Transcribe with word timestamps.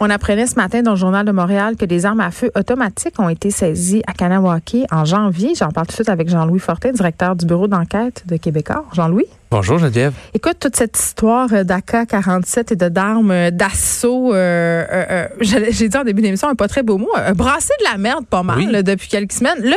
On 0.00 0.10
apprenait 0.10 0.46
ce 0.46 0.54
matin 0.54 0.82
dans 0.82 0.92
le 0.92 0.96
Journal 0.96 1.26
de 1.26 1.32
Montréal 1.32 1.74
que 1.76 1.84
des 1.84 2.06
armes 2.06 2.20
à 2.20 2.30
feu 2.30 2.52
automatiques 2.54 3.18
ont 3.18 3.28
été 3.28 3.50
saisies 3.50 4.02
à 4.06 4.12
Kanawaki 4.12 4.86
en 4.92 5.04
janvier. 5.04 5.54
J'en 5.56 5.70
parle 5.70 5.88
tout 5.88 5.90
de 5.90 5.94
suite 5.96 6.08
avec 6.08 6.28
Jean-Louis 6.28 6.60
Fortin, 6.60 6.92
directeur 6.92 7.34
du 7.34 7.46
bureau 7.46 7.66
d'enquête 7.66 8.22
de 8.26 8.36
Québécois. 8.36 8.84
Jean-Louis? 8.92 9.24
Bonjour 9.50 9.78
Geneviève. 9.78 10.14
Écoute, 10.34 10.58
toute 10.60 10.76
cette 10.76 10.96
histoire 10.96 11.48
d'AK-47 11.48 12.74
et 12.74 12.76
de 12.76 12.88
d'armes 12.88 13.50
d'assaut, 13.50 14.32
euh, 14.32 14.84
euh, 14.88 15.04
euh 15.10 15.28
j'ai 15.40 15.88
dit 15.88 15.96
en 15.96 16.04
début 16.04 16.22
d'émission 16.22 16.48
un 16.48 16.54
pas 16.54 16.68
très 16.68 16.84
beau 16.84 16.96
mot, 16.96 17.10
un 17.16 17.32
brassé 17.32 17.72
de 17.80 17.90
la 17.90 17.98
merde 17.98 18.24
pas 18.24 18.44
mal 18.44 18.84
depuis 18.84 19.08
quelques 19.08 19.32
semaines. 19.32 19.64
Là, 19.64 19.76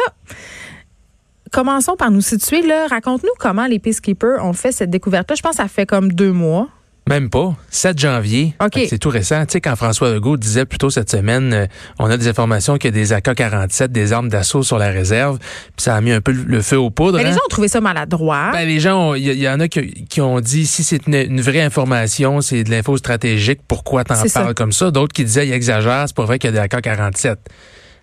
commençons 1.51 1.95
par 1.95 2.11
nous 2.11 2.21
situer. 2.21 2.61
Raconte-nous 2.91 3.33
comment 3.39 3.65
les 3.65 3.79
Peacekeepers 3.79 4.45
ont 4.45 4.53
fait 4.53 4.71
cette 4.71 4.91
découverte-là. 4.91 5.35
Je 5.35 5.41
pense 5.41 5.53
que 5.53 5.63
ça 5.63 5.67
fait 5.67 5.87
comme 5.87 6.11
deux 6.13 6.31
mois. 6.31 6.67
Même 7.09 7.29
pas. 7.29 7.55
7 7.71 7.99
janvier. 7.99 8.53
C'est 8.87 8.99
tout 8.99 9.09
récent. 9.09 9.43
Tu 9.45 9.53
sais, 9.53 9.61
quand 9.61 9.75
François 9.75 10.11
Legault 10.11 10.37
disait 10.37 10.65
plus 10.65 10.77
tôt 10.77 10.89
cette 10.89 11.09
semaine, 11.09 11.53
euh, 11.53 11.65
on 11.99 12.05
a 12.09 12.15
des 12.15 12.27
informations 12.27 12.77
qu'il 12.77 12.91
y 12.91 12.93
a 12.93 13.01
des 13.01 13.11
AK-47, 13.11 13.87
des 13.87 14.13
armes 14.13 14.29
d'assaut 14.29 14.61
sur 14.61 14.77
la 14.77 14.89
réserve, 14.89 15.39
puis 15.39 15.83
ça 15.83 15.95
a 15.95 16.01
mis 16.01 16.11
un 16.11 16.21
peu 16.21 16.31
le 16.31 16.61
feu 16.61 16.77
aux 16.77 16.91
poudres. 16.91 17.17
Mais 17.17 17.23
les 17.23 17.29
hein. 17.31 17.33
gens 17.33 17.39
ont 17.45 17.49
trouvé 17.49 17.67
ça 17.67 17.81
maladroit. 17.81 18.51
Ben, 18.53 18.67
les 18.67 18.79
gens, 18.79 19.15
il 19.15 19.33
y, 19.33 19.49
en 19.49 19.59
a 19.59 19.67
qui, 19.67 20.21
ont 20.21 20.39
dit, 20.39 20.65
si 20.67 20.83
c'est 20.83 21.07
une, 21.07 21.41
vraie 21.41 21.61
information, 21.61 22.39
c'est 22.41 22.63
de 22.63 22.69
l'info 22.69 22.95
stratégique, 22.97 23.61
pourquoi 23.67 24.03
t'en 24.03 24.21
parles 24.33 24.53
comme 24.53 24.71
ça? 24.71 24.91
D'autres 24.91 25.13
qui 25.13 25.25
disaient, 25.25 25.47
il 25.47 25.53
exagère, 25.53 26.05
c'est 26.07 26.15
pas 26.15 26.25
vrai 26.25 26.37
qu'il 26.37 26.53
y 26.53 26.57
a 26.57 26.67
des 26.67 26.75
AK-47. 26.75 27.35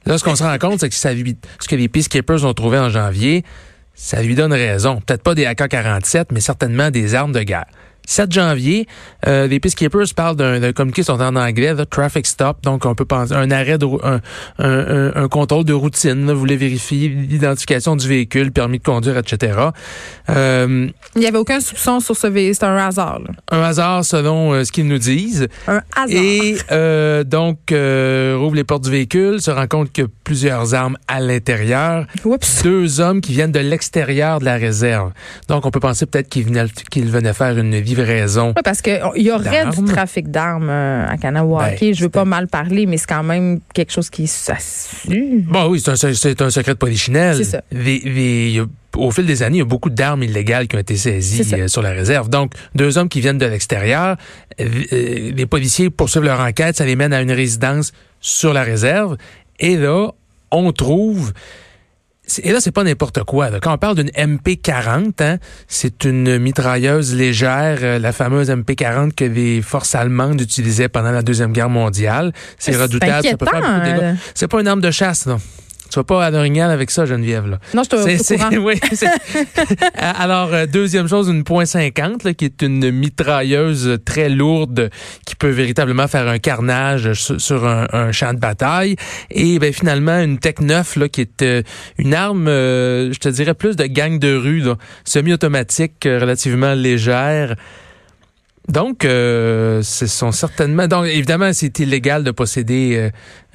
Là, 0.06 0.18
ce 0.18 0.24
qu'on 0.24 0.36
se 0.36 0.42
rend 0.42 0.58
compte, 0.58 0.80
c'est 0.80 0.88
que 0.88 0.94
ça, 0.94 1.10
ce 1.12 1.68
que 1.68 1.76
les 1.76 1.88
Peacekeepers 1.88 2.44
ont 2.44 2.54
trouvé 2.54 2.78
en 2.78 2.90
janvier, 2.90 3.44
ça 3.94 4.22
lui 4.22 4.34
donne 4.34 4.52
raison. 4.52 5.00
Peut-être 5.00 5.22
pas 5.22 5.34
des 5.34 5.44
AK-47, 5.44 6.26
mais 6.32 6.40
certainement 6.40 6.90
des 6.90 7.14
armes 7.14 7.32
de 7.32 7.42
guerre. 7.42 7.66
7 8.08 8.32
janvier, 8.32 8.86
euh, 9.26 9.46
les 9.46 9.60
Peacekeepers 9.60 10.14
parlent 10.16 10.34
d'un 10.34 10.72
communiqué 10.72 11.02
sont 11.02 11.20
en 11.20 11.36
anglais, 11.36 11.74
the 11.74 11.88
traffic 11.88 12.26
stop, 12.26 12.62
donc 12.62 12.86
on 12.86 12.94
peut 12.94 13.04
penser 13.04 13.34
un 13.34 13.50
arrêt, 13.50 13.76
de, 13.76 13.86
un, 14.02 14.20
un, 14.58 15.12
un, 15.14 15.28
contrôle 15.28 15.64
de 15.64 15.74
routine. 15.74 16.26
Là, 16.26 16.32
vous 16.32 16.40
voulez 16.40 16.56
vérifier 16.56 17.08
l'identification 17.08 17.96
du 17.96 18.08
véhicule, 18.08 18.50
permis 18.50 18.78
de 18.78 18.82
conduire, 18.82 19.18
etc. 19.18 19.58
Euh, 20.30 20.88
Il 21.16 21.20
n'y 21.20 21.26
avait 21.26 21.36
aucun 21.36 21.60
soupçon 21.60 22.00
sur 22.00 22.16
ce 22.16 22.26
véhicule, 22.26 22.54
c'est 22.54 22.64
un 22.64 22.76
hasard. 22.76 23.20
Un 23.50 23.60
hasard 23.60 24.02
selon 24.06 24.54
euh, 24.54 24.64
ce 24.64 24.72
qu'ils 24.72 24.86
nous 24.86 24.98
disent. 24.98 25.46
Un 25.66 25.82
hasard. 25.94 26.08
Et 26.08 26.56
euh, 26.72 27.24
donc, 27.24 27.72
euh, 27.72 28.36
rouvre 28.38 28.54
les 28.54 28.64
portes 28.64 28.84
du 28.84 28.90
véhicule, 28.90 29.42
se 29.42 29.50
rend 29.50 29.66
compte 29.66 29.98
a 29.98 30.06
plusieurs 30.24 30.74
armes 30.74 30.96
à 31.08 31.20
l'intérieur. 31.20 32.06
Deux 32.64 33.00
hommes 33.00 33.20
qui 33.20 33.32
viennent 33.32 33.52
de 33.52 33.60
l'extérieur 33.60 34.40
de 34.40 34.46
la 34.46 34.56
réserve. 34.56 35.12
Donc, 35.48 35.66
on 35.66 35.70
peut 35.70 35.80
penser 35.80 36.06
peut-être 36.06 36.30
qu'ils 36.30 36.46
venaient, 36.46 36.68
qu'ils 36.90 37.10
venaient 37.10 37.34
faire 37.34 37.58
une 37.58 37.78
vie 37.78 37.97
raison. 38.02 38.52
Oui, 38.56 38.62
parce 38.64 38.82
qu'il 38.82 39.00
y 39.16 39.30
aurait 39.30 39.66
du 39.70 39.84
trafic 39.84 40.30
d'armes 40.30 40.70
euh, 40.70 41.06
à 41.08 41.16
Kanawaki. 41.16 41.86
Ben, 41.86 41.94
je 41.94 42.02
veux 42.02 42.08
pas 42.08 42.24
mal 42.24 42.48
parler, 42.48 42.86
mais 42.86 42.96
c'est 42.96 43.08
quand 43.08 43.22
même 43.22 43.60
quelque 43.74 43.92
chose 43.92 44.10
qui 44.10 44.26
s'assure. 44.26 45.12
Bon, 45.44 45.68
oui, 45.68 45.80
c'est 45.80 45.90
un, 45.90 46.10
un, 46.46 46.50
secret 46.50 46.72
de 46.72 46.78
polichinelle. 46.78 47.36
C'est 47.36 47.44
ça. 47.44 47.62
au 48.96 49.10
fil 49.10 49.26
des 49.26 49.42
années, 49.42 49.56
il 49.56 49.60
y 49.60 49.62
a 49.62 49.66
beaucoup 49.66 49.90
d'armes 49.90 50.22
illégales 50.22 50.68
qui 50.68 50.76
ont 50.76 50.80
été 50.80 50.96
saisies 50.96 51.54
euh, 51.54 51.68
sur 51.68 51.82
la 51.82 51.90
réserve. 51.90 52.28
Donc, 52.28 52.52
deux 52.74 52.98
hommes 52.98 53.08
qui 53.08 53.20
viennent 53.20 53.38
de 53.38 53.46
l'extérieur, 53.46 54.16
euh, 54.60 54.64
les 55.34 55.46
policiers 55.46 55.90
poursuivent 55.90 56.24
leur 56.24 56.40
enquête, 56.40 56.76
ça 56.76 56.84
les 56.84 56.96
mène 56.96 57.12
à 57.12 57.20
une 57.20 57.32
résidence 57.32 57.92
sur 58.20 58.52
la 58.52 58.62
réserve. 58.62 59.16
Et 59.60 59.76
là, 59.76 60.12
on 60.50 60.72
trouve 60.72 61.32
et 62.42 62.52
là, 62.52 62.60
c'est 62.60 62.72
pas 62.72 62.84
n'importe 62.84 63.22
quoi. 63.24 63.50
Quand 63.60 63.74
on 63.74 63.78
parle 63.78 63.96
d'une 63.96 64.10
MP40, 64.10 65.12
hein, 65.20 65.38
c'est 65.66 66.04
une 66.04 66.38
mitrailleuse 66.38 67.14
légère, 67.14 67.78
euh, 67.82 67.98
la 67.98 68.12
fameuse 68.12 68.50
MP40 68.50 69.14
que 69.14 69.24
les 69.24 69.62
forces 69.62 69.94
allemandes 69.94 70.40
utilisaient 70.40 70.88
pendant 70.88 71.10
la 71.10 71.22
Deuxième 71.22 71.52
Guerre 71.52 71.70
mondiale. 71.70 72.32
C'est 72.58 72.76
redoutable. 72.76 73.26
C'est 74.34 74.48
pas 74.48 74.60
une 74.60 74.68
arme 74.68 74.80
de 74.80 74.90
chasse, 74.90 75.26
non. 75.26 75.38
Tu 75.90 75.98
vas 75.98 76.04
pas 76.04 76.24
à 76.24 76.30
l'orignal 76.30 76.70
avec 76.70 76.90
ça, 76.90 77.06
Geneviève. 77.06 77.46
Là. 77.46 77.58
Non, 77.74 77.82
je 77.82 77.88
te 77.88 78.22
c'est, 78.22 78.58
oui, 78.58 78.74
Alors, 79.94 80.52
euh, 80.52 80.66
deuxième 80.66 81.08
chose, 81.08 81.28
une 81.28 81.44
point 81.44 81.64
.50, 81.64 82.34
qui 82.34 82.44
est 82.44 82.62
une 82.62 82.90
mitrailleuse 82.90 83.98
très 84.04 84.28
lourde 84.28 84.90
qui 85.24 85.34
peut 85.34 85.48
véritablement 85.48 86.08
faire 86.08 86.28
un 86.28 86.38
carnage 86.38 87.12
sur, 87.14 87.66
un, 87.66 88.12
champ 88.12 88.34
de 88.34 88.38
bataille. 88.38 88.96
Et 89.30 89.58
ben, 89.58 89.72
finalement, 89.72 90.18
une 90.18 90.38
Tech 90.38 90.56
9, 90.60 90.96
là, 90.96 91.08
qui 91.08 91.22
est 91.22 91.42
euh, 91.42 91.62
une 91.98 92.14
arme, 92.14 92.48
euh, 92.48 93.12
je 93.12 93.18
te 93.18 93.28
dirais, 93.28 93.54
plus 93.54 93.76
de 93.76 93.84
gang 93.84 94.18
de 94.18 94.34
rue, 94.34 94.62
semi-automatique, 95.04 96.04
relativement 96.04 96.74
légère. 96.74 97.54
Donc, 98.68 99.04
euh, 99.04 99.82
ce 99.82 100.06
sont 100.06 100.30
certainement. 100.30 100.86
Donc, 100.88 101.06
évidemment, 101.06 101.50
c'est 101.54 101.78
illégal 101.78 102.22
de 102.22 102.30
posséder 102.30 102.96
euh, 102.96 103.10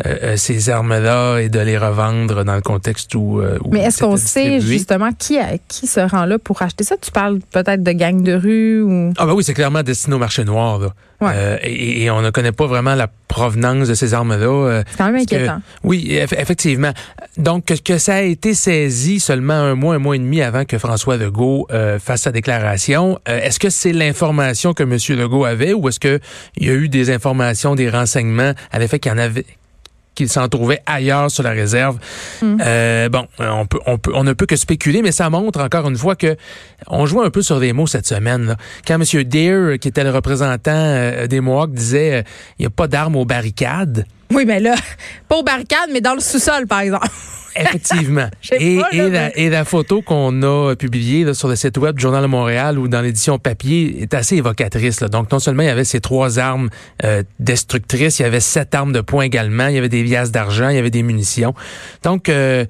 euh, 0.07 0.35
ces 0.37 0.71
armes-là 0.71 1.37
et 1.37 1.49
de 1.49 1.59
les 1.59 1.77
revendre 1.77 2.43
dans 2.43 2.55
le 2.55 2.61
contexte 2.61 3.13
où. 3.13 3.39
où 3.41 3.69
Mais 3.71 3.81
est-ce 3.81 4.03
qu'on 4.03 4.17
sait 4.17 4.59
justement 4.59 5.11
qui 5.17 5.37
qui 5.67 5.85
se 5.85 5.99
rend 5.99 6.25
là 6.25 6.39
pour 6.39 6.61
acheter 6.63 6.83
ça? 6.83 6.95
Tu 6.97 7.11
parles 7.11 7.39
peut-être 7.51 7.83
de 7.83 7.91
gangs 7.91 8.23
de 8.23 8.33
rue 8.33 8.81
ou 8.81 9.13
Ah 9.17 9.25
ben 9.25 9.33
oui, 9.33 9.43
c'est 9.43 9.53
clairement 9.53 9.83
destiné 9.83 10.15
au 10.15 10.19
marché 10.19 10.43
noir. 10.43 10.79
Là. 10.79 10.89
Euh, 11.21 11.57
et, 11.61 12.09
on 12.11 12.21
ne 12.21 12.29
connaît 12.29 12.51
pas 12.51 12.67
vraiment 12.67 12.95
la 12.95 13.07
provenance 13.27 13.87
de 13.87 13.93
ces 13.93 14.13
armes-là. 14.13 14.45
Euh, 14.45 14.83
c'est 14.89 14.97
quand 14.97 15.05
même 15.05 15.21
inquiétant. 15.21 15.61
oui, 15.83 16.07
effectivement. 16.11 16.91
Donc, 17.37 17.65
que, 17.83 17.97
ça 17.97 18.15
a 18.15 18.21
été 18.21 18.53
saisi 18.53 19.19
seulement 19.19 19.53
un 19.53 19.75
mois, 19.75 19.95
un 19.95 19.99
mois 19.99 20.15
et 20.15 20.19
demi 20.19 20.41
avant 20.41 20.65
que 20.65 20.77
François 20.77 21.17
Legault 21.17 21.67
euh, 21.71 21.99
fasse 21.99 22.23
sa 22.23 22.31
déclaration, 22.31 23.19
est-ce 23.25 23.59
que 23.59 23.69
c'est 23.69 23.93
l'information 23.93 24.73
que 24.73 24.83
M. 24.83 24.97
Legault 25.17 25.45
avait 25.45 25.73
ou 25.73 25.87
est-ce 25.87 25.99
qu'il 25.99 26.19
y 26.59 26.69
a 26.69 26.73
eu 26.73 26.89
des 26.89 27.09
informations, 27.09 27.75
des 27.75 27.89
renseignements? 27.89 28.53
À 28.71 28.79
l'effet 28.79 28.99
qu'il 28.99 29.11
y 29.11 29.15
en 29.15 29.19
avait 29.19 29.45
qu'il 30.15 30.29
s'en 30.29 30.47
trouvait 30.47 30.81
ailleurs 30.85 31.31
sur 31.31 31.43
la 31.43 31.51
réserve. 31.51 31.97
Hmm. 32.41 32.57
Euh, 32.61 33.09
bon, 33.09 33.27
on 33.39 33.65
peut, 33.65 33.79
on 33.85 33.97
peut, 33.97 34.11
on 34.13 34.23
ne 34.23 34.33
peut 34.33 34.45
que 34.45 34.55
spéculer, 34.55 35.01
mais 35.01 35.11
ça 35.11 35.29
montre 35.29 35.61
encore 35.61 35.87
une 35.87 35.97
fois 35.97 36.15
que 36.15 36.35
on 36.87 37.05
joue 37.05 37.21
un 37.21 37.29
peu 37.29 37.41
sur 37.41 37.59
des 37.59 37.73
mots 37.73 37.87
cette 37.87 38.07
semaine. 38.07 38.45
Là. 38.45 38.57
Quand 38.87 38.95
M. 38.95 39.23
Deere, 39.23 39.79
qui 39.79 39.87
était 39.87 40.03
le 40.03 40.11
représentant 40.11 40.71
euh, 40.73 41.27
des 41.27 41.41
Mohawks, 41.41 41.73
disait 41.73 42.13
euh, 42.13 42.21
il 42.59 42.63
n'y 42.63 42.67
a 42.67 42.69
pas 42.69 42.87
d'armes 42.87 43.15
aux 43.15 43.25
barricades. 43.25 44.05
Oui, 44.33 44.45
mais 44.45 44.59
là, 44.59 44.75
pas 45.27 45.37
aux 45.37 45.43
barricades, 45.43 45.89
mais 45.91 46.01
dans 46.01 46.13
le 46.13 46.19
sous-sol, 46.19 46.67
par 46.67 46.81
exemple. 46.81 47.07
Effectivement. 47.55 48.27
et, 48.51 49.49
la, 49.49 49.63
photo 49.63 50.01
qu'on 50.01 50.41
a 50.41 50.75
publiée 50.75 51.35
sur 51.35 51.47
le 51.47 51.55
site 51.55 51.77
web 51.77 51.95
du 51.95 52.01
Journal 52.01 52.23
de 52.23 52.27
Montréal 52.27 52.79
ou 52.79 52.87
dans 52.87 53.01
l'édition 53.01 53.37
papier 53.37 54.01
est 54.01 54.15
assez 54.15 54.37
évocatrice. 54.37 55.01
Donc, 55.03 55.31
non 55.31 55.37
seulement 55.37 55.61
il 55.61 55.67
y 55.67 55.69
avait 55.69 55.83
ces 55.83 56.01
trois 56.01 56.39
armes 56.39 56.69
euh, 57.03 57.21
destructrices, 57.39 58.17
il 58.17 58.23
y 58.23 58.25
avait 58.25 58.39
sept 58.39 58.73
armes 58.73 58.91
de 58.91 59.01
poing 59.01 59.23
également, 59.23 59.67
il 59.67 59.75
y 59.75 59.77
avait 59.77 59.89
des 59.89 60.03
liasses 60.03 60.31
d'argent, 60.31 60.69
il 60.69 60.75
y 60.75 60.79
avait 60.79 60.89
des 60.89 61.03
munitions. 61.03 61.53
Donc, 62.01 62.27
euh, 62.27 62.65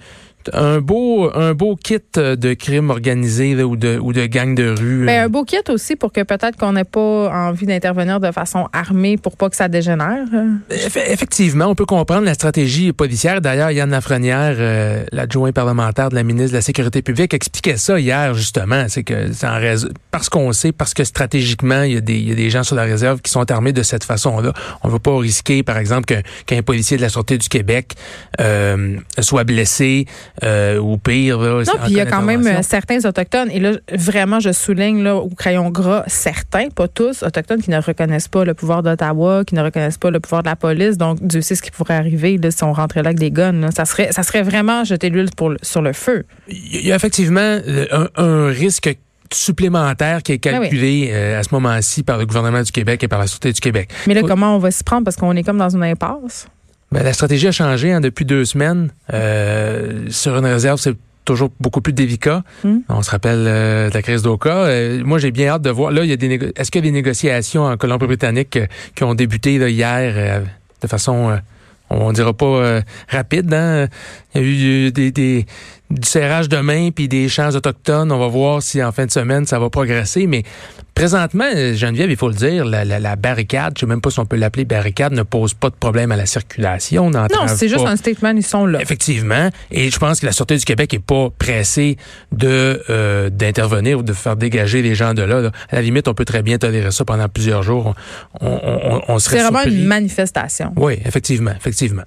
un 0.53 0.79
beau 0.79 1.31
un 1.33 1.53
beau 1.53 1.75
kit 1.75 1.99
de 2.15 2.53
crime 2.53 2.89
organisé 2.89 3.63
ou 3.63 3.75
de 3.75 3.97
ou 3.97 4.13
de 4.13 4.25
gang 4.25 4.55
de 4.55 4.75
rue. 4.77 5.03
Mais 5.03 5.19
ben, 5.19 5.25
un 5.25 5.29
beau 5.29 5.43
kit 5.43 5.57
aussi 5.69 5.95
pour 5.95 6.11
que 6.11 6.21
peut-être 6.21 6.57
qu'on 6.57 6.73
n'ait 6.73 6.83
pas 6.83 7.29
envie 7.31 7.65
d'intervenir 7.65 8.19
de 8.19 8.31
façon 8.31 8.67
armée 8.73 9.17
pour 9.17 9.37
pas 9.37 9.49
que 9.49 9.55
ça 9.55 9.67
dégénère. 9.67 10.25
Effectivement, 10.69 11.65
on 11.65 11.75
peut 11.75 11.85
comprendre 11.85 12.25
la 12.25 12.33
stratégie 12.33 12.91
policière. 12.93 13.41
D'ailleurs, 13.41 13.71
Yann 13.71 13.89
Lafrenière, 13.89 14.55
euh, 14.57 15.03
l'adjoint 15.11 15.51
parlementaire 15.51 16.09
de 16.09 16.15
la 16.15 16.23
ministre 16.23 16.51
de 16.51 16.57
la 16.57 16.61
Sécurité 16.61 17.01
publique, 17.01 17.33
expliquait 17.33 17.77
ça 17.77 17.99
hier 17.99 18.33
justement. 18.33 18.85
C'est 18.87 19.03
que 19.03 19.31
c'est 19.31 19.47
en 19.47 19.59
raison 19.59 19.89
parce 20.11 20.29
qu'on 20.29 20.51
sait, 20.53 20.71
parce 20.71 20.93
que 20.93 21.03
stratégiquement, 21.03 21.81
il 21.81 21.93
y, 21.93 21.97
a 21.97 22.01
des, 22.01 22.15
il 22.15 22.29
y 22.29 22.31
a 22.31 22.35
des 22.35 22.49
gens 22.49 22.63
sur 22.63 22.75
la 22.75 22.83
réserve 22.83 23.21
qui 23.21 23.31
sont 23.31 23.49
armés 23.51 23.73
de 23.73 23.83
cette 23.83 24.03
façon-là. 24.03 24.53
On 24.83 24.87
ne 24.87 24.93
veut 24.93 24.99
pas 24.99 25.17
risquer, 25.17 25.63
par 25.63 25.77
exemple, 25.77 26.21
qu'un 26.45 26.61
policier 26.61 26.97
de 26.97 27.01
la 27.01 27.09
Sûreté 27.09 27.37
du 27.37 27.49
Québec 27.49 27.93
euh, 28.39 28.97
soit 29.19 29.43
blessé 29.43 30.05
euh, 30.41 30.79
ou 30.79 30.97
pire. 30.97 31.39
Là, 31.39 31.63
non, 31.63 31.73
puis 31.83 31.91
il 31.91 31.97
y 31.97 32.01
a 32.01 32.07
quand 32.07 32.23
même 32.23 32.45
euh, 32.47 32.63
certains 32.63 33.05
autochtones, 33.05 33.51
et 33.51 33.59
là, 33.59 33.73
vraiment, 33.91 34.39
je 34.39 34.51
souligne 34.51 35.03
là, 35.03 35.15
au 35.15 35.29
crayon 35.29 35.69
gras, 35.69 36.03
certains, 36.07 36.69
pas 36.69 36.87
tous, 36.87 37.21
autochtones 37.21 37.61
qui 37.61 37.69
ne 37.69 37.79
reconnaissent 37.79 38.27
pas 38.27 38.43
le 38.43 38.55
pouvoir 38.55 38.81
d'Ottawa, 38.81 39.43
qui 39.45 39.53
ne 39.53 39.61
reconnaissent 39.61 39.99
pas 39.99 40.09
le 40.09 40.19
pouvoir 40.19 40.41
de 40.41 40.49
la 40.49 40.55
police. 40.55 40.97
Donc, 40.97 41.19
Dieu 41.21 41.41
sait 41.41 41.53
ce 41.53 41.61
qui 41.61 41.69
pourrait 41.69 41.93
arriver 41.93 42.37
là, 42.37 42.49
si 42.49 42.63
on 42.63 42.73
rentrait 42.73 43.03
là 43.03 43.09
avec 43.09 43.19
des 43.19 43.29
guns. 43.29 43.69
Ça, 43.75 43.85
serait, 43.85 44.11
ça 44.11 44.23
serait 44.23 44.41
vraiment 44.41 44.83
jeter 44.83 45.11
l'huile 45.11 45.29
sur 45.61 45.81
le 45.83 45.93
feu. 45.93 46.25
Il 46.47 46.85
y 46.85 46.91
a 46.91 46.95
effectivement 46.95 47.39
euh, 47.67 48.07
un, 48.15 48.47
risque 48.47 48.97
supplémentaire 49.31 50.23
qui 50.23 50.33
est 50.33 50.43
ben 50.43 50.59
calculé 50.59 51.11
à 51.11 51.41
ce 51.41 51.49
moment-ci 51.53 52.03
par 52.03 52.17
le 52.17 52.25
gouvernement 52.25 52.61
du 52.61 52.71
Québec 52.71 53.03
et 53.03 53.07
par 53.07 53.19
la 53.19 53.27
Sûreté 53.27 53.51
du 53.51 53.59
Québec. 53.59 53.89
Mais 54.07 54.13
là, 54.13 54.21
comment 54.21 54.55
on 54.55 54.59
va 54.59 54.69
s'y 54.69 54.83
prendre? 54.83 55.03
Parce 55.03 55.15
qu'on 55.15 55.35
est 55.35 55.43
comme 55.43 55.57
dans 55.57 55.69
une 55.69 55.83
impasse. 55.83 56.47
Ben, 56.93 57.01
la 57.01 57.13
stratégie 57.13 57.47
a 57.47 57.51
changé 57.51 57.91
hein, 57.91 58.01
depuis 58.01 58.23
deux 58.23 58.45
semaines. 58.45 58.91
Euh, 59.11 60.05
sur 60.09 60.37
une 60.37 60.45
réserve, 60.45 60.79
c'est 60.79 60.95
toujours 61.25 61.49
beaucoup 61.59 61.81
plus 61.81 61.91
délicat. 61.91 62.43
Hmm. 62.63 62.81
On 62.87 63.01
se 63.01 63.09
rappelle 63.09 63.45
euh, 63.47 63.89
de 63.89 63.95
la 63.95 64.03
crise 64.03 64.21
d'Oka. 64.21 64.65
Euh, 64.65 65.01
moi, 65.03 65.17
j'ai 65.17 65.31
bien 65.31 65.47
hâte 65.47 65.63
de 65.63 65.71
voir. 65.71 65.89
Là, 65.89 66.03
il 66.03 66.09
y 66.11 66.13
a 66.13 66.17
des 66.17 66.51
est-ce 66.55 66.69
qu'il 66.69 66.85
y 66.85 66.87
a 66.87 66.91
des 66.91 66.93
négociations 66.93 67.63
en 67.63 67.77
Colombie-Britannique 67.77 68.59
qui 68.93 69.03
ont 69.03 69.15
débuté 69.15 69.55
hier 69.55 70.43
de 70.81 70.87
façon 70.87 71.35
on 71.89 72.11
dira 72.11 72.33
pas 72.33 72.81
rapide. 73.09 73.51
Hein? 73.51 73.87
Il 74.35 74.41
y 74.41 74.43
a 74.43 74.47
eu 74.47 74.91
des, 74.91 75.11
des, 75.11 75.47
du 75.93 76.07
serrage 76.07 76.49
de 76.49 76.57
main 76.57 76.89
puis 76.91 77.07
des 77.07 77.29
champs 77.29 77.49
autochtones. 77.49 78.11
On 78.11 78.19
va 78.19 78.27
voir 78.27 78.61
si 78.61 78.83
en 78.83 78.91
fin 78.91 79.05
de 79.05 79.11
semaine 79.11 79.45
ça 79.45 79.59
va 79.59 79.69
progresser. 79.69 80.27
Mais 80.27 80.43
présentement, 80.95 81.45
Geneviève, 81.73 82.09
il 82.09 82.17
faut 82.17 82.29
le 82.29 82.35
dire, 82.35 82.65
la, 82.65 82.85
la, 82.85 82.99
la 82.99 83.15
barricade, 83.15 83.73
je 83.75 83.81
sais 83.81 83.85
même 83.85 84.01
pas 84.01 84.09
si 84.09 84.19
on 84.19 84.25
peut 84.25 84.35
l'appeler 84.35 84.65
barricade, 84.65 85.13
ne 85.13 85.23
pose 85.23 85.53
pas 85.53 85.69
de 85.69 85.75
problème 85.75 86.11
à 86.11 86.15
la 86.15 86.25
circulation. 86.25 87.09
Non, 87.09 87.27
c'est 87.47 87.67
juste 87.67 87.85
un 87.85 87.95
statement, 87.95 88.31
ils 88.31 88.43
sont 88.43 88.65
là. 88.65 88.81
Effectivement. 88.81 89.49
Et 89.71 89.89
je 89.89 89.97
pense 89.97 90.19
que 90.19 90.25
la 90.25 90.31
Sûreté 90.31 90.57
du 90.57 90.65
Québec 90.65 90.93
est 90.93 90.99
pas 90.99 91.29
pressée 91.37 91.97
de 92.31 92.81
euh, 92.89 93.29
d'intervenir 93.29 93.99
ou 93.99 94.03
de 94.03 94.13
faire 94.13 94.35
dégager 94.35 94.81
les 94.81 94.95
gens 94.95 95.13
de 95.13 95.23
là, 95.23 95.51
À 95.69 95.75
la 95.75 95.81
limite, 95.81 96.07
on 96.07 96.13
peut 96.13 96.25
très 96.25 96.41
bien 96.41 96.57
tolérer 96.57 96.91
ça 96.91 97.05
pendant 97.05 97.27
plusieurs 97.27 97.63
jours. 97.63 97.95
On, 98.41 98.47
on, 98.47 99.01
on, 99.07 99.19
serait 99.19 99.37
C'est 99.37 99.43
vraiment 99.43 99.63
une 99.63 99.85
manifestation. 99.85 100.73
Oui, 100.75 100.99
effectivement, 101.05 101.53
effectivement. 101.55 102.03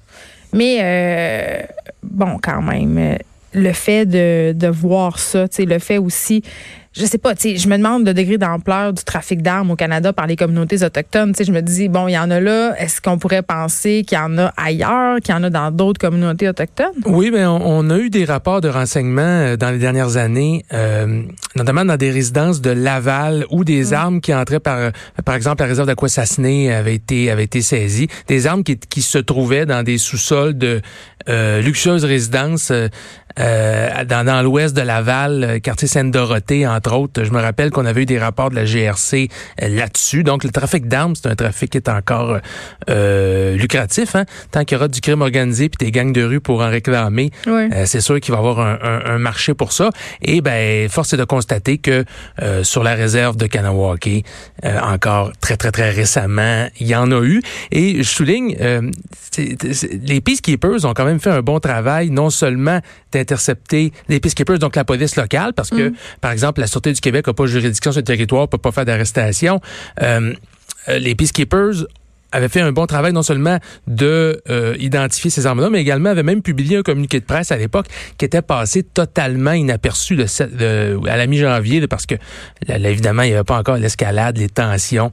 Mais 0.52 0.78
euh, 0.80 1.62
bon, 2.02 2.38
quand 2.42 2.62
même 2.62 3.18
le 3.56 3.72
fait 3.72 4.06
de, 4.06 4.52
de 4.52 4.68
voir 4.68 5.18
ça, 5.18 5.46
le 5.58 5.78
fait 5.78 5.98
aussi 5.98 6.42
je 6.98 7.04
sais 7.04 7.18
pas, 7.18 7.34
tu 7.34 7.42
sais, 7.42 7.56
je 7.58 7.68
me 7.68 7.76
demande 7.76 8.06
le 8.06 8.14
degré 8.14 8.38
d'ampleur 8.38 8.94
du 8.94 9.04
trafic 9.04 9.42
d'armes 9.42 9.70
au 9.70 9.76
Canada 9.76 10.14
par 10.14 10.26
les 10.26 10.34
communautés 10.34 10.82
autochtones. 10.82 11.32
Tu 11.32 11.38
sais, 11.38 11.44
je 11.44 11.52
me 11.52 11.60
dis, 11.60 11.88
bon, 11.88 12.08
il 12.08 12.12
y 12.12 12.18
en 12.18 12.30
a 12.30 12.40
là. 12.40 12.74
Est-ce 12.78 13.02
qu'on 13.02 13.18
pourrait 13.18 13.42
penser 13.42 14.02
qu'il 14.06 14.16
y 14.16 14.20
en 14.20 14.38
a 14.38 14.46
ailleurs, 14.56 15.20
qu'il 15.20 15.34
y 15.34 15.36
en 15.36 15.42
a 15.42 15.50
dans 15.50 15.70
d'autres 15.70 16.00
communautés 16.00 16.48
autochtones? 16.48 16.94
Oui, 17.04 17.30
mais 17.30 17.44
on, 17.44 17.90
a 17.90 17.98
eu 17.98 18.08
des 18.08 18.24
rapports 18.24 18.62
de 18.62 18.70
renseignement 18.70 19.20
euh, 19.20 19.56
dans 19.58 19.70
les 19.70 19.78
dernières 19.78 20.16
années, 20.16 20.64
euh, 20.72 21.22
notamment 21.54 21.84
dans 21.84 21.98
des 21.98 22.10
résidences 22.10 22.62
de 22.62 22.70
Laval 22.70 23.44
où 23.50 23.62
des 23.62 23.92
armes 23.92 24.22
qui 24.22 24.32
entraient 24.32 24.60
par, 24.60 24.90
par 25.22 25.34
exemple, 25.34 25.60
la 25.60 25.68
réserve 25.68 25.88
d'Aquassassiné 25.88 26.72
avait 26.72 26.94
été, 26.94 27.30
avait 27.30 27.44
été 27.44 27.60
saisies. 27.60 28.08
Des 28.26 28.46
armes 28.46 28.64
qui, 28.64 28.78
qui 28.78 29.02
se 29.02 29.18
trouvaient 29.18 29.66
dans 29.66 29.82
des 29.82 29.98
sous-sols 29.98 30.56
de 30.56 30.80
euh, 31.28 31.60
luxueuses 31.60 32.04
résidences 32.04 32.70
euh, 32.70 32.86
dans, 33.36 34.24
dans 34.24 34.42
l'ouest 34.42 34.76
de 34.76 34.82
Laval, 34.82 35.60
quartier 35.62 35.88
Sainte-Dorothée, 35.88 36.66
entre 36.66 36.94
autres. 36.94 37.24
Je 37.24 37.30
me 37.30 37.40
rappelle 37.40 37.70
qu'on 37.70 37.86
avait 37.86 38.02
eu 38.02 38.06
des 38.06 38.18
rapports 38.18 38.50
de 38.50 38.56
la 38.56 38.64
GRC 38.64 39.28
euh, 39.62 39.68
là-dessus. 39.68 40.22
Donc, 40.22 40.44
le 40.44 40.50
trafic 40.50 40.88
d'armes, 40.88 41.14
c'est 41.14 41.28
un 41.28 41.34
trafic 41.34 41.70
qui 41.70 41.78
est 41.78 41.88
encore 41.88 42.38
euh, 42.88 43.56
lucratif. 43.56 44.14
Hein? 44.14 44.24
Tant 44.50 44.64
qu'il 44.64 44.76
y 44.76 44.78
aura 44.78 44.88
du 44.88 45.00
crime 45.00 45.22
organisé 45.22 45.68
puis 45.68 45.84
des 45.84 45.92
gangs 45.92 46.12
de 46.12 46.22
rue 46.22 46.40
pour 46.40 46.60
en 46.60 46.68
réclamer, 46.68 47.30
euh, 47.46 47.84
c'est 47.86 48.00
sûr 48.00 48.20
qu'il 48.20 48.32
va 48.32 48.38
y 48.38 48.40
avoir 48.40 48.60
un, 48.60 49.02
un, 49.04 49.18
marché 49.18 49.54
pour 49.54 49.72
ça. 49.72 49.90
Et 50.22 50.40
ben, 50.40 50.88
force 50.88 51.12
est 51.12 51.16
de 51.16 51.24
constater 51.24 51.78
que 51.78 52.04
sur 52.62 52.82
la 52.82 52.94
réserve 52.94 53.36
de 53.36 53.46
Kanawake, 53.46 54.24
encore 54.82 55.32
très, 55.40 55.56
très, 55.56 55.72
très 55.72 55.90
récemment, 55.90 56.68
il 56.78 56.86
y 56.86 56.94
en 56.94 57.10
a 57.10 57.22
eu. 57.22 57.42
Et 57.72 58.02
je 58.02 58.08
souligne, 58.08 58.56
les 59.38 60.20
Peacekeepers 60.20 60.84
ont 60.84 60.94
quand 60.94 61.04
même 61.04 61.20
fait 61.20 61.30
un 61.30 61.42
bon 61.42 61.58
travail, 61.60 62.10
non 62.10 62.30
seulement 62.30 62.80
d'intercepter 63.26 63.92
les 64.08 64.20
Peacekeepers, 64.20 64.58
donc 64.58 64.76
la 64.76 64.84
police 64.84 65.16
locale, 65.16 65.52
parce 65.52 65.70
que, 65.70 65.88
mm. 65.88 65.94
par 66.20 66.30
exemple, 66.30 66.60
la 66.60 66.66
Sûreté 66.66 66.92
du 66.92 67.00
Québec 67.00 67.26
n'a 67.26 67.34
pas 67.34 67.46
juridiction 67.46 67.92
sur 67.92 68.00
le 68.00 68.04
territoire, 68.04 68.48
peut 68.48 68.58
pas 68.58 68.72
faire 68.72 68.84
d'arrestation. 68.84 69.60
Euh, 70.02 70.32
euh, 70.88 70.98
les 70.98 71.14
Peacekeepers 71.14 71.86
avait 72.32 72.48
fait 72.48 72.60
un 72.60 72.72
bon 72.72 72.86
travail 72.86 73.12
non 73.12 73.22
seulement 73.22 73.58
de 73.86 74.42
euh, 74.48 74.76
identifier 74.78 75.30
ces 75.30 75.46
armes-là, 75.46 75.70
mais 75.70 75.80
également 75.80 76.10
avait 76.10 76.22
même 76.22 76.42
publié 76.42 76.78
un 76.78 76.82
communiqué 76.82 77.20
de 77.20 77.24
presse 77.24 77.52
à 77.52 77.56
l'époque 77.56 77.86
qui 78.18 78.24
était 78.24 78.42
passé 78.42 78.82
totalement 78.82 79.52
inaperçu 79.52 80.16
de, 80.16 81.08
à 81.08 81.16
la 81.16 81.26
mi-janvier 81.26 81.86
parce 81.86 82.06
que 82.06 82.14
là, 82.66 82.76
évidemment 82.90 83.22
il 83.22 83.28
n'y 83.28 83.34
avait 83.34 83.44
pas 83.44 83.58
encore 83.58 83.76
l'escalade, 83.76 84.38
les 84.38 84.48
tensions 84.48 85.10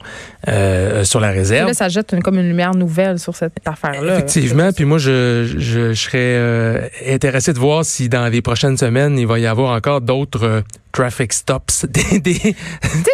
euh, 0.48 1.04
sur 1.04 1.20
la 1.20 1.32
réserve. 1.32 1.68
Là, 1.68 1.74
ça 1.74 1.90
jette 1.90 2.20
comme 2.22 2.36
une 2.36 2.48
lumière 2.48 2.76
nouvelle 2.76 3.20
sur 3.20 3.36
cette 3.36 3.54
affaire-là. 3.66 4.14
Effectivement, 4.14 4.72
puis 4.72 4.86
moi 4.86 4.98
je, 4.98 5.56
je, 5.58 5.94
serais 5.94 6.18
euh, 6.18 6.88
intéressé 7.08 7.54
de 7.54 7.60
voir 7.60 7.86
si 7.86 8.10
dans 8.10 8.28
les 8.28 8.42
prochaines 8.42 8.78
semaines 8.78 9.18
il 9.18 9.28
va 9.28 9.40
y 9.40 9.48
avoir 9.48 9.76
encore 9.76 10.02
d'autres 10.02 10.64
traffic 10.94 11.34
stops, 11.34 11.86
des, 11.90 12.20
des, 12.20 12.56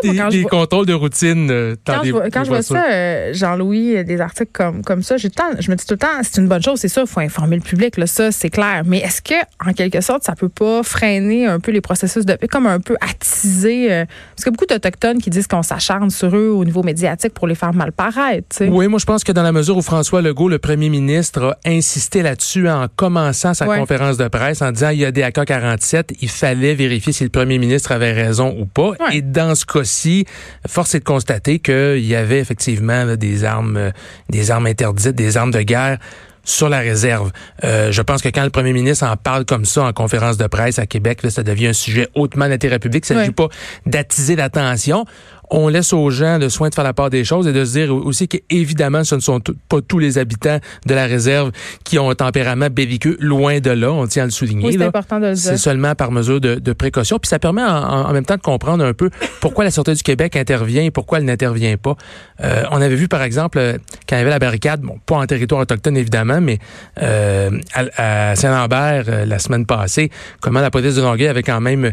des, 0.03 0.43
contrôles 0.43 0.85
de 0.85 0.93
routine 0.93 1.49
euh, 1.49 1.75
quand 1.85 2.03
je, 2.03 2.11
vois, 2.11 2.29
quand 2.29 2.43
je 2.43 2.49
vois 2.49 2.61
ça, 2.61 2.83
euh, 2.91 3.33
Jean-Louis, 3.33 3.95
euh, 3.95 4.03
des 4.03 4.19
articles 4.19 4.51
comme, 4.53 4.83
comme 4.83 5.01
ça, 5.01 5.17
j'ai 5.17 5.29
je 5.59 5.71
me 5.71 5.75
dis 5.75 5.85
tout 5.85 5.93
le 5.93 5.97
temps, 5.97 6.07
c'est 6.21 6.41
une 6.41 6.47
bonne 6.47 6.61
chose, 6.61 6.79
c'est 6.79 6.89
ça, 6.89 7.01
il 7.01 7.07
faut 7.07 7.21
informer 7.21 7.55
le 7.55 7.61
public, 7.61 7.97
là, 7.97 8.05
ça, 8.05 8.31
c'est 8.31 8.49
clair. 8.49 8.83
Mais 8.85 8.99
est-ce 8.99 9.21
que, 9.21 9.35
en 9.65 9.71
quelque 9.71 10.01
sorte, 10.01 10.23
ça 10.23 10.35
peut 10.35 10.49
pas 10.49 10.83
freiner 10.83 11.45
un 11.45 11.59
peu 11.59 11.71
les 11.71 11.79
processus 11.79 12.25
de 12.25 12.37
comme 12.51 12.67
un 12.67 12.81
peu 12.81 12.97
attiser, 12.99 13.87
parce 13.87 14.43
qu'il 14.43 14.45
y 14.45 14.49
a 14.49 14.51
beaucoup 14.51 14.65
d'Autochtones 14.65 15.21
qui 15.21 15.29
disent 15.29 15.47
qu'on 15.47 15.63
s'acharne 15.63 16.09
sur 16.09 16.35
eux 16.35 16.49
au 16.49 16.65
niveau 16.65 16.83
médiatique 16.83 17.33
pour 17.33 17.47
les 17.47 17.55
faire 17.55 17.73
mal 17.73 17.93
paraître. 17.93 18.57
Oui, 18.61 18.87
moi, 18.87 18.99
je 18.99 19.05
pense 19.05 19.23
que 19.23 19.31
dans 19.31 19.43
la 19.43 19.53
mesure 19.53 19.77
où 19.77 19.81
François 19.81 20.21
Legault, 20.21 20.49
le 20.49 20.59
premier 20.59 20.89
ministre, 20.89 21.57
a 21.63 21.69
insisté 21.69 22.21
là-dessus 22.23 22.67
en 22.67 22.87
commençant 22.93 23.53
sa 23.53 23.65
conférence 23.65 24.17
de 24.17 24.27
presse 24.27 24.61
en 24.61 24.71
disant 24.71 24.89
il 24.89 24.99
y 24.99 25.05
a 25.05 25.11
des 25.11 25.21
AK-47, 25.21 26.17
il 26.21 26.29
fallait 26.29 26.75
vérifier 26.75 27.13
si 27.13 27.23
le 27.23 27.29
premier 27.29 27.57
ministre 27.57 27.68
ministre 27.69 27.91
avait 27.91 28.11
raison 28.11 28.55
ou 28.57 28.65
pas. 28.65 28.93
Et 29.11 29.21
dans 29.21 29.55
ce 29.55 29.65
cas-ci, 29.65 30.25
force 30.67 30.95
est 30.95 30.99
de 30.99 31.03
constater 31.03 31.59
qu'il 31.59 32.05
y 32.05 32.15
avait 32.15 32.39
effectivement 32.39 33.15
des 33.15 33.43
armes, 33.43 33.77
euh, 33.77 33.91
des 34.29 34.51
armes 34.51 34.65
interdites, 34.65 35.15
des 35.15 35.37
armes 35.37 35.51
de 35.51 35.61
guerre 35.61 35.97
sur 36.43 36.69
la 36.69 36.79
réserve. 36.79 37.31
Euh, 37.63 37.91
je 37.91 38.01
pense 38.01 38.21
que 38.21 38.29
quand 38.29 38.43
le 38.43 38.49
premier 38.49 38.73
ministre 38.73 39.05
en 39.05 39.15
parle 39.17 39.45
comme 39.45 39.65
ça 39.65 39.83
en 39.83 39.93
conférence 39.93 40.37
de 40.37 40.47
presse 40.47 40.79
à 40.79 40.87
Québec, 40.87 41.19
ça 41.29 41.43
devient 41.43 41.67
un 41.67 41.73
sujet 41.73 42.07
hautement 42.15 42.47
d'intérêt 42.47 42.79
public. 42.79 43.05
Ça 43.05 43.13
ne 43.13 43.19
s'agit 43.19 43.31
pas 43.31 43.49
d'attiser 43.85 44.35
l'attention 44.35 45.05
on 45.49 45.67
laisse 45.67 45.93
aux 45.93 46.09
gens 46.09 46.37
le 46.37 46.49
soin 46.49 46.69
de 46.69 46.75
faire 46.75 46.83
la 46.83 46.93
part 46.93 47.09
des 47.09 47.23
choses 47.23 47.47
et 47.47 47.53
de 47.53 47.65
se 47.65 47.73
dire 47.73 47.93
aussi 47.93 48.27
qu'évidemment, 48.27 49.03
ce 49.03 49.15
ne 49.15 49.19
sont 49.19 49.41
pas 49.67 49.81
tous 49.81 49.99
les 49.99 50.17
habitants 50.17 50.59
de 50.85 50.93
la 50.93 51.05
réserve 51.05 51.51
qui 51.83 51.97
ont 51.99 52.09
un 52.09 52.15
tempérament 52.15 52.69
belliqueux, 52.69 53.17
loin 53.19 53.59
de 53.59 53.71
là, 53.71 53.91
on 53.91 54.07
tient 54.07 54.23
à 54.23 54.25
le 54.25 54.31
souligner. 54.31 54.71
c'est 54.71 54.83
important 54.83 55.19
de 55.19 55.27
le 55.27 55.33
dire. 55.33 55.43
C'est 55.43 55.57
seulement 55.57 55.95
par 55.95 56.11
mesure 56.11 56.39
de, 56.39 56.55
de, 56.55 56.73
précaution. 56.73 57.19
Puis 57.19 57.29
ça 57.29 57.39
permet 57.39 57.63
en, 57.63 58.11
même 58.13 58.25
temps 58.25 58.35
de 58.35 58.41
comprendre 58.41 58.83
un 58.83 58.93
peu 58.93 59.09
pourquoi 59.41 59.63
la 59.63 59.71
Sûreté 59.71 59.93
du 59.93 60.03
Québec 60.03 60.35
intervient 60.35 60.83
et 60.83 60.91
pourquoi 60.91 61.19
elle 61.19 61.25
n'intervient 61.25 61.77
pas. 61.77 61.95
Euh, 62.43 62.63
on 62.71 62.81
avait 62.81 62.95
vu, 62.95 63.07
par 63.07 63.23
exemple, 63.23 63.59
quand 64.07 64.15
il 64.15 64.19
y 64.19 64.21
avait 64.21 64.29
la 64.29 64.39
barricade, 64.39 64.81
bon, 64.81 64.99
pas 65.05 65.17
en 65.17 65.25
territoire 65.25 65.61
autochtone 65.61 65.97
évidemment, 65.97 66.41
mais 66.41 66.59
euh, 67.01 67.49
à, 67.73 68.35
Saint-Lambert 68.35 69.05
euh, 69.07 69.25
la 69.25 69.39
semaine 69.39 69.65
passée, 69.65 70.09
comment 70.41 70.61
la 70.61 70.71
police 70.71 70.95
de 70.95 71.01
Longueuil 71.01 71.27
avait 71.27 71.43
quand 71.43 71.61
même 71.61 71.91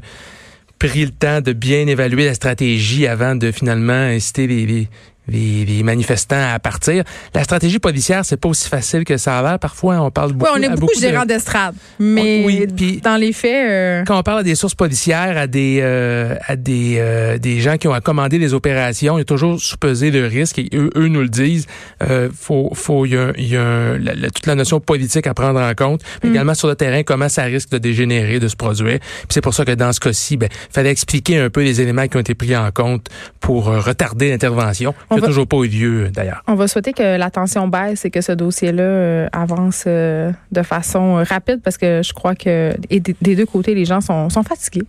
pris 0.79 1.05
le 1.05 1.11
temps 1.11 1.41
de 1.41 1.53
bien 1.53 1.87
évaluer 1.87 2.25
la 2.25 2.35
stratégie 2.35 3.07
avant 3.07 3.35
de 3.35 3.51
finalement 3.51 3.93
inciter 3.93 4.47
les, 4.47 4.89
manifestants 5.29 6.55
à 6.55 6.59
partir. 6.59 7.05
La 7.35 7.45
stratégie 7.45 7.79
policière, 7.79 8.25
c'est 8.25 8.37
pas 8.37 8.49
aussi 8.49 8.69
facile 8.69 9.05
que 9.05 9.17
ça 9.17 9.39
a 9.39 9.43
l'air. 9.43 9.59
Parfois, 9.59 10.01
on 10.01 10.11
parle 10.11 10.33
beaucoup. 10.33 10.51
Oui, 10.53 10.61
on 10.61 10.63
est 10.63 10.77
beaucoup, 10.77 11.01
gérants 11.01 11.25
d'estrade, 11.25 11.75
mais 11.99 12.45
oui, 12.45 13.01
dans 13.03 13.17
les 13.17 13.33
faits, 13.33 13.71
euh, 13.71 14.05
quand 14.05 14.19
on 14.19 14.23
parle 14.23 14.41
à 14.41 14.43
des 14.43 14.55
sources 14.55 14.75
policières, 14.75 15.37
à 15.37 15.47
des 15.47 15.81
euh, 15.83 16.37
à 16.47 16.57
des 16.57 16.97
euh, 16.99 17.39
des 17.39 17.61
gens 17.61 17.77
qui 17.77 17.89
ont 17.89 18.01
commandé 18.01 18.39
les 18.39 18.55
opérations, 18.55 19.17
il 19.17 19.21
y 19.21 19.23
a 19.23 19.25
toujours 19.25 19.61
sous-pesé 19.61 20.11
le 20.11 20.27
risque 20.27 20.59
et 20.59 20.69
eux, 20.75 20.91
eux 20.97 21.09
nous 21.09 21.23
le 21.23 21.29
disent. 21.29 21.67
Euh, 22.03 22.29
faut 22.35 22.71
faut 22.75 23.07
il 23.07 23.13
y 23.13 23.17
a, 23.17 23.33
y 23.37 23.57
a 23.57 23.97
toute 24.35 24.47
la 24.47 24.55
notion 24.55 24.81
politique 24.81 25.27
à 25.27 25.35
prendre 25.35 25.61
en 25.61 25.75
compte, 25.75 26.03
mais 26.23 26.31
mm. 26.31 26.33
également 26.33 26.55
sur 26.55 26.69
le 26.69 26.77
terrain 26.77 27.03
comment 27.03 27.29
ça 27.29 27.45
risque 27.45 27.71
de 27.71 27.79
dégénérer, 27.79 28.39
de 28.39 28.49
se 28.49 28.57
produire. 28.57 28.99
c'est 29.29 29.41
pour 29.41 29.55
ça 29.55 29.65
que 29.65 29.73
dans 29.73 29.93
ce 29.93 30.01
cas-ci, 30.01 30.37
ben 30.37 30.49
fallait 30.71 30.91
expliquer 30.91 31.39
un 31.39 31.51
peu 31.51 31.63
les 31.63 31.81
éléments 31.81 32.07
qui 32.07 32.17
ont 32.17 32.21
été 32.21 32.35
pris 32.35 32.57
en 32.57 32.71
compte 32.71 33.09
pour 33.41 33.67
retarder 33.67 34.31
l'intervention 34.31 34.95
toujours 35.21 35.47
pas 35.47 35.57
eu 35.59 35.69
lieu, 35.69 36.09
d'ailleurs. 36.11 36.43
On 36.47 36.55
va 36.55 36.69
souhaiter 36.69 36.93
que 36.93 37.17
la 37.17 37.31
tension 37.31 37.69
baisse 37.69 38.05
et 38.05 38.11
que 38.11 38.21
ce 38.21 38.33
dossier-là 38.33 38.83
euh, 38.83 39.29
avance 39.33 39.85
euh, 39.87 40.33
de 40.53 40.63
façon 40.63 41.23
rapide 41.29 41.61
parce 41.63 41.79
que 41.79 42.03
je 42.03 42.13
crois 42.13 42.35
que 42.35 42.75
des 42.89 43.37
deux 43.37 43.47
côtés, 43.47 43.75
les 43.75 43.85
gens 43.85 44.01
sont, 44.01 44.31
sont 44.31 44.43
fatigués. 44.43 44.87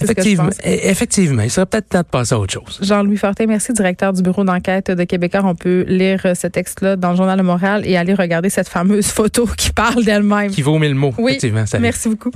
Effectivement, 0.00 0.48
effectivement, 0.64 1.42
il 1.42 1.50
serait 1.50 1.66
peut-être 1.66 1.88
temps 1.88 2.00
de 2.00 2.04
passer 2.04 2.34
à 2.34 2.38
autre 2.38 2.52
chose. 2.52 2.80
Jean-Louis 2.82 3.16
Fortin, 3.16 3.46
merci, 3.46 3.72
directeur 3.72 4.12
du 4.12 4.22
bureau 4.22 4.42
d'enquête 4.44 4.90
de 4.90 5.04
Québécois. 5.04 5.42
On 5.44 5.54
peut 5.54 5.84
lire 5.86 6.20
euh, 6.24 6.34
ce 6.34 6.48
texte-là 6.48 6.96
dans 6.96 7.10
le 7.10 7.16
Journal 7.16 7.38
de 7.38 7.44
Montréal 7.44 7.82
et 7.86 7.96
aller 7.96 8.14
regarder 8.14 8.50
cette 8.50 8.68
fameuse 8.68 9.06
photo 9.12 9.46
qui 9.56 9.70
parle 9.70 10.04
d'elle-même. 10.04 10.50
Qui 10.50 10.62
vaut 10.62 10.78
mille 10.78 10.94
mots, 10.94 11.14
oui, 11.18 11.32
effectivement. 11.32 11.64
Merci 11.80 12.08
beaucoup. 12.08 12.32